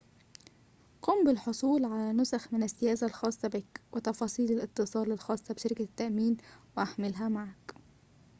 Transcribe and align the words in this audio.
قم 1.01 1.23
بالحصول 1.25 1.85
على 1.85 2.13
نسخٍ 2.13 2.53
من 2.53 2.63
السياسة 2.63 3.07
الخاصة 3.07 3.47
بك 3.47 3.81
وتفاصيل 3.93 4.51
الاتصال 4.51 5.11
الخاصة 5.11 5.53
بشركة 5.53 5.83
التأمين 5.83 6.37
واحملها 6.77 7.29
معك 7.29 7.73